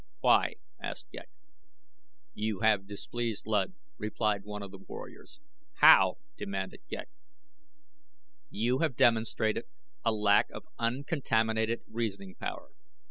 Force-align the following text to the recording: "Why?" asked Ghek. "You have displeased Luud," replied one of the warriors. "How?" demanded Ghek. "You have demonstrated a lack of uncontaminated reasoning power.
"Why?" 0.21 0.55
asked 0.81 1.11
Ghek. 1.11 1.29
"You 2.33 2.61
have 2.61 2.87
displeased 2.87 3.45
Luud," 3.45 3.75
replied 3.99 4.45
one 4.45 4.63
of 4.63 4.71
the 4.71 4.79
warriors. 4.79 5.39
"How?" 5.75 6.17
demanded 6.37 6.81
Ghek. 6.89 7.07
"You 8.49 8.79
have 8.79 8.95
demonstrated 8.95 9.65
a 10.03 10.11
lack 10.11 10.49
of 10.49 10.65
uncontaminated 10.79 11.81
reasoning 11.87 12.33
power. 12.33 12.71